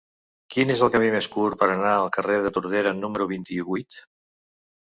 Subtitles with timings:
[0.53, 4.03] Quin és el camí més curt per anar al carrer de Tordera número vint-i-vuit?